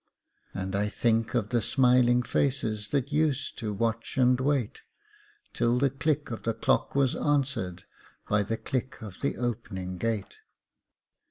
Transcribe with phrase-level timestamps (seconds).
[0.55, 4.81] And I think of the smiling faces That used to watch and wait,
[5.53, 7.83] Till the click of the clock was answered
[8.27, 10.39] By the click of the opening gate.